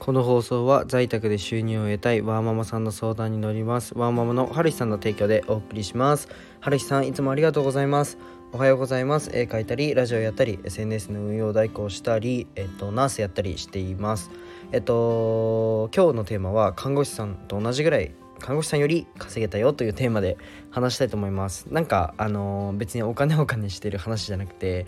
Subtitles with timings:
[0.00, 3.92] この放送は在宅で収入を得たいワーママさんの相談に乗ります。
[3.94, 6.26] ワーママのはるひさんの提供でお送りします。
[6.60, 8.16] はるひさんいつもありがとうございます。
[8.52, 9.30] おはようございます。
[9.34, 14.30] 絵描いたりラジオやったり SNS の運用代行したりえっとナースやったりしています。
[14.72, 20.38] えっと今日のテーマは看護師さんと同じぐらい看護師さんより稼げたよというテーマで
[20.70, 21.66] 話したいと思います。
[21.70, 24.86] なんかあの別にお金お金してる話じゃなくて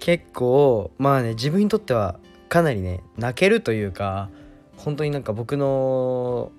[0.00, 2.18] 結構まあね自分にとっては
[2.48, 4.30] かなりね泣けるというか
[4.76, 6.52] 本当になんか僕の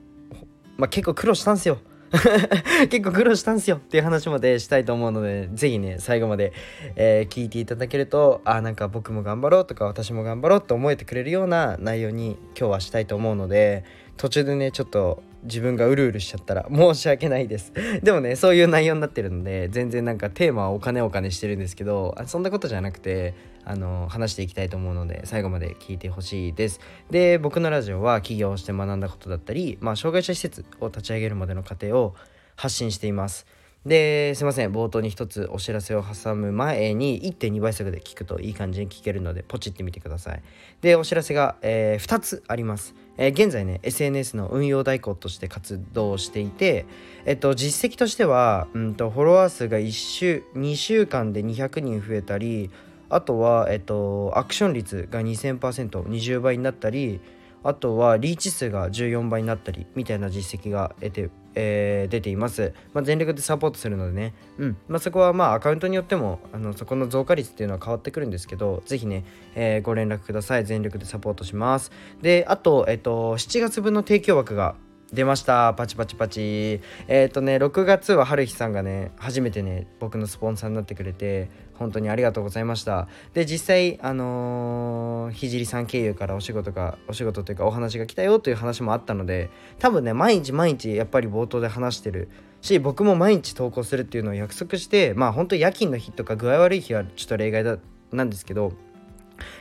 [0.78, 1.80] まあ結構苦労したんすよ。
[2.90, 6.54] 結構苦労したんすよっていう話までしたいと思うので是非ね最後まで、
[6.96, 13.84] えー、聞いていただけるとあなんか僕も頑張ろうとか私も頑張ろうって思えてくれるような内容に今日はしたいと思うので
[14.18, 17.72] 途中でねちょっと自分がうるうるしちゃったら申し訳ないです。
[18.04, 26.80] でもねそういう内容になってるので全然なんかテーマはお金お金してるんですけどそんなことじゃなくてあの話していきたいと思うので最後まで聞いてほしいです。
[27.10, 32.16] で僕のラジオは起業して学んだことだったり、まあ、障害者施設を立ち上げるまでの過程を
[32.56, 33.46] 発信しています。
[33.86, 34.72] ですいません。
[34.72, 40.42] 冒頭に一つお知らせを挟む前に1.2倍速で聞くといい感じに聞けるのでポチってみてください。
[40.82, 42.96] でお知らせが、えー、2つあります。
[43.18, 46.88] えー、現在ね SNS の運用代行として活動していて、
[47.26, 52.72] えっと、実績としては、うんと、フォロワー数が1週2週間で200人増えたり
[53.10, 57.22] あとは、えっと、アクション率が 2000%20 倍になったり
[57.66, 64.78] あとはリーチ数が14倍になったりみたいな実績が得て、えー、出ています、まあ、全力でサポートするのでね、うん。
[64.88, 70.66] まあ、そこはまあアカウントによってもあのそこの増加率っていうのは変わってくるんですけど是非ね、えー、ご連絡ください。
[70.66, 71.92] 全力でサポートします。
[72.22, 74.76] であと、えっと、7月分の提供枠が
[75.12, 75.74] 出ました。
[75.74, 76.82] パチパチパチ。
[77.08, 83.08] えっ、ー、とね6月は春日さんがね初めてね僕のスポンサーになってくれて本当にありがとうございました。
[83.34, 92.30] で実際あのー、ひさん経由からお仕事がお仕事というかお話が来たよという話もあったので多分ね毎日毎日やっぱり冒頭で話してる
[92.62, 97.78] し僕も毎日投稿するっていうのを約束してまあ本当夜勤の日とか具合悪い日はちょっと例外だ
[98.12, 98.74] なんですけど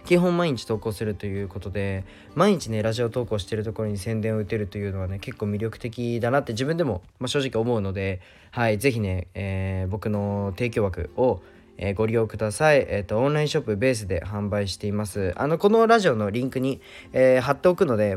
[0.05, 11.43] 基本毎日投稿するということで毎日ねラジオ投稿してるところに宣伝を打てるというのはね結構魅力的だなって自分でも、まあ、正直思うのではい是非ね、えー、僕の提供枠を
[11.79, 12.87] えー、ご利用ください。
[12.89, 15.33] えっ、ー、と、オンラインショップベースで販売しています。
[15.37, 16.81] あの、このラジオのリンクに、
[17.13, 18.17] えー、貼っておくので、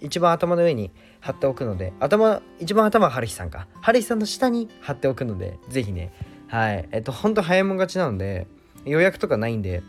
[0.00, 3.66] 一番頭の上に貼っておくので、頭、一番頭は春日さんか。
[3.80, 6.12] 春日さんの下に貼っておくので、ぜひね、
[6.48, 6.88] はい。
[6.92, 8.46] えっ、と、ほんと早いもん勝ちなので、
[8.84, 9.82] 予約とかないんで、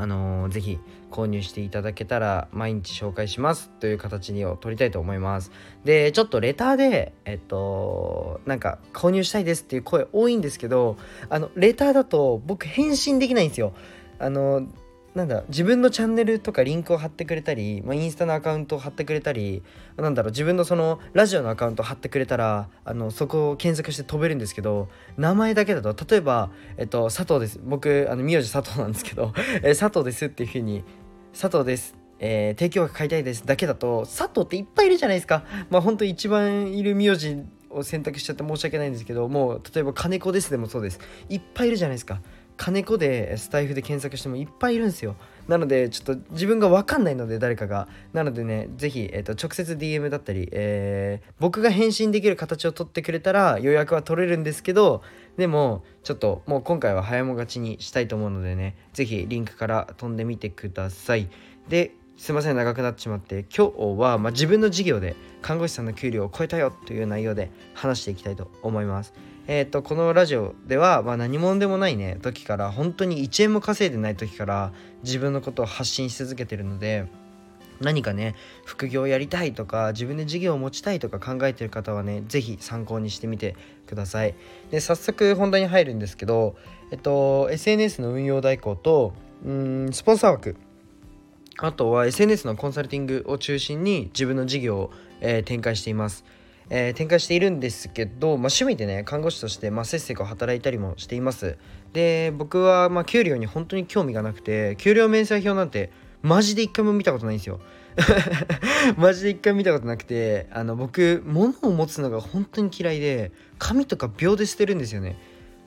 [0.00, 0.78] あのー、ぜひ
[1.10, 5.50] 購入していただけたら毎日紹介しますという形にを取りたいと思います。
[5.84, 10.96] でちょっとレターでえっとなんか購入したいですっていう声多いんですけど
[11.28, 13.74] あのレターだと僕返信できないんですよ。
[14.18, 14.66] あの
[15.14, 19.62] なんだ自分のチャンネルとかリンクを貼ってくれたり、まあ、インスタのアカウントを貼ってくれたり
[19.96, 27.60] なんだろう自分のそのラジオのアカウントを貼ってくれたらあのそこを検索して飛べるんですけど名前だけだと例えば、えっと、佐藤です。
[27.62, 29.32] 僕あの名字佐藤なんですけど、
[29.62, 30.84] え佐藤ですっていうふうに
[31.32, 31.96] 佐藤です。
[32.18, 33.46] えー、提供額買いたいです。
[33.46, 35.44] だけだと佐藤っていっぱいいるじゃないですか。
[35.70, 41.00] まあ本当一番いる名字を選択しちゃって申し訳ないんですけどもう例えば金子ですでもそうです。
[41.28, 42.20] いっぱいいるじゃないですか。
[42.60, 45.16] 金子でスタイフで検索してもいっぱいいるんですよ。
[45.48, 47.88] なのでちょっと自分が分かんないので誰かが。
[48.12, 55.02] なのでね是非、えーと、直接 DM だったり、えー、僕が返信できる形を取ってくれたら予約は取れるんですけど
[55.38, 61.30] でもちょっともう今回は早もがちにしたいと思うのでね是非リンクから飛んでみてください。
[61.70, 69.14] ですいません長くなってしまって今日は、まあ、自分の事業で看護師さんの給料を超えたよという内容で話していきたいと思います。
[69.50, 74.72] えっ、ー、とこのラジオでは、まあ、何者でもないね時から本当に1円も稼いでない時から
[75.02, 77.08] 自分のことを発信し続けてるので
[77.80, 83.56] 何かね副業やりたいとか自分で事業を持ちたいとか考えてる方はね是非参考にしてみて
[83.88, 84.36] ください
[84.70, 86.54] で早速本題に入るんですけど
[86.92, 89.14] えっと SNS の運用代行と
[89.44, 90.54] うんスポンサー枠
[91.58, 94.90] あとは SNS のコンサルティングを中心に自分の事業を、
[95.20, 96.24] えー、展開しています。
[96.70, 101.58] えー、展開しているんですけど、まあ、趣味でね看護師として、まあ、せっせと働いたりもしています。
[101.92, 105.90] で僕は、まあ、給料に本当に興味がなくて給料明細表なんて
[106.22, 107.60] マジで一回も見たことないんですよ。
[108.96, 115.16] マジで一回見たことなくてあの僕物を持つのが本当に嫌いで紙とか秒で捨てるんですよね。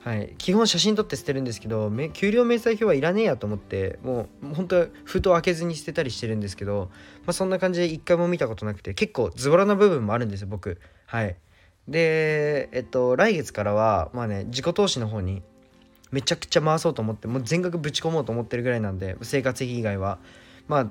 [0.04, 6.90] はい、基本写真撮って捨てるんですけど給料明細表はいらねえやと思ってもう本当は封筒開けずに捨てたりしてるんですけど、
[7.20, 10.78] まあ、そんな感じで一回も見たことなくて結構ズボラな部分もあるんですよ僕。
[11.06, 11.36] はい。
[11.88, 15.42] でえっと来月からはまあね自己投資の方に
[16.12, 20.18] めちゃくちゃ回そうと思ってもう全額ぶち込もうと思ってるぐらいなんで生活費以外は。
[20.68, 20.86] まあ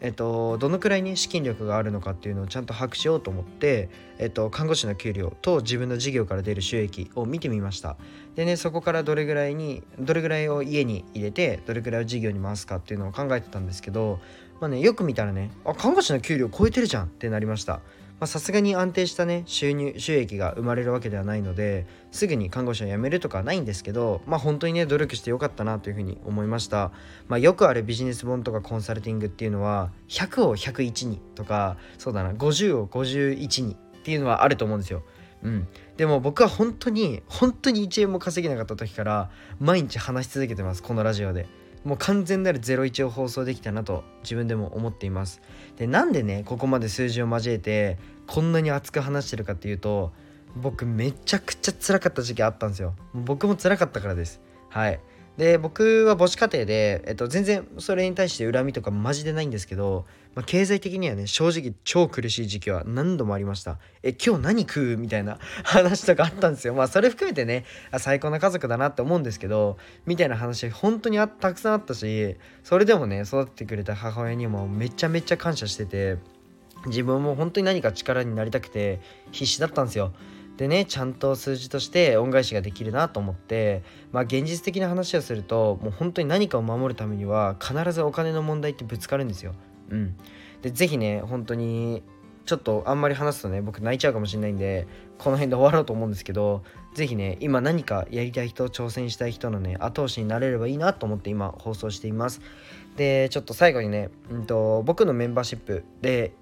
[0.00, 3.88] えっと、どのくらいに資金力があるのかっていうのをちゃんと把握しようと思って、
[4.18, 7.96] えっと、看護師の給料と自分の事業から出る収益を見てみました。
[8.34, 14.20] でねそこからどれぐらいにどれぐらいを家に入れてどれぐらいを事業に回すかっていうのを考えてたんですけど
[14.60, 17.80] まあねよく見たらねあ看護師の給料超えてるじゃんってなりました。
[18.24, 26.92] さすがに安定したね収入収益が生まれるわけではないのですぐに看護師を辞めるとかはないんですけどまあ本当にね努力してよかったなというふうに思いました、
[27.28, 35.02] まあ、よくあるビジネス本とかコンサルティングっていうのは100を101にとかそうだな50を51にっていうのはあると思うんですよ。
[35.42, 39.30] うん、でも僕は本当に本当に1円も稼げなかった時から
[39.60, 41.46] 毎日話し続けてますこのラジオで。
[41.84, 45.40] もう完全なる01を放送できたなと自分でも思っています。
[45.76, 50.12] でなんでねここまで数字を交えてこんなに熱く話してるかっていうと
[50.56, 52.94] 僕めちゃくちゃ辛かった時期あったんですよ。
[53.14, 54.40] 僕も辛かったからです。
[54.68, 55.00] はい。
[55.36, 63.78] で僕は母子家庭で、えっと、全然それに対して恨みとかマジでないんですけど、まあ、経済的にはね正直超苦しい時期は何度もありました。
[64.02, 66.72] え今日何食うみたいな 話とかあったんですよ。
[66.72, 76.16] まあそれ含めてねあ最高な家族だなって思うんですけどみたいな話本当にあたくさんあったしそれでもね育ててくれた母親にもめちゃめちゃ感謝してて
[76.86, 79.00] 自分も本当に何か力になりたくて
[79.32, 80.12] 必死だったんですよ。
[80.56, 83.82] でねちゃんと数字として恩返しができるなと思って
[84.12, 89.54] まあ現実的な話をするともう本当に何かを守るためには必ずお金の問題ってぶつかるんですよ。
[89.90, 90.16] うん、
[90.62, 92.02] で是非ね本当に
[92.46, 94.86] ちょっとあんまり話すとね僕泣いちゃうかもしれないんで
[95.18, 96.62] この辺で終わろうと思うんですけど
[96.94, 102.40] 是非ね今何かやりたい人挑戦したい人のね後押しになれればいいなと思って今放送しています
[102.96, 106.32] でちょっと最後にね、うんと、僕のメンバーシップで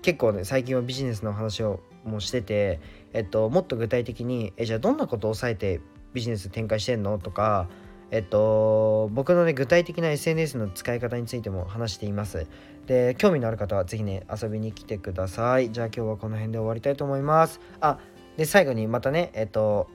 [0.00, 2.80] 結構ね最近はビジネスの話をもしてて
[3.12, 5.80] えっと、もっと具体的にえじゃあどんなことを抑えて
[6.12, 7.18] ビジネス展開してんの？
[7.18, 7.68] とか
[8.12, 12.46] えっと、僕のね、具体的な SNS の使い方についても話しています。
[12.86, 15.72] で、興味のある方はぜひね、遊びに来てください。
[15.72, 17.58] じゃあ今日はこの辺で終わりたいと思います。
[17.80, 17.98] あ、
[18.36, 19.88] で、最後にまたね、えっと、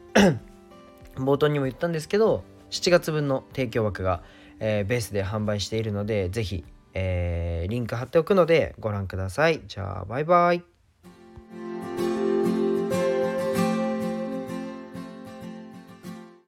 [1.16, 4.24] 冒頭にも言ったんですけど、7月分の提供枠が、
[4.60, 6.66] えー、ベースで販売しているので、ぜひ、
[6.96, 9.62] えー、リンク貼っておくのでご覧ください。
[9.68, 10.77] じゃあ、バイバイ。